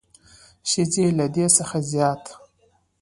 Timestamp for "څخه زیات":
1.57-2.23